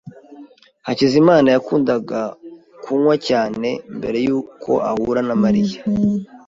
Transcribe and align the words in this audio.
Hakizimana 0.85 1.47
yakundaga 1.55 2.19
kunywa 2.83 3.15
cyane 3.27 3.69
mbere 3.97 4.17
yuko 4.25 4.71
ahura 4.91 5.21
na 5.27 5.35
Mariya. 5.43 5.79